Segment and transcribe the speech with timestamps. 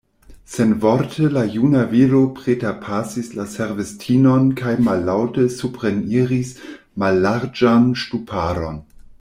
[0.51, 6.55] Senvorte la juna viro preterpasis la servistinon kaj mallaŭte supreniris
[7.05, 8.83] mallarĝan ŝtuparon.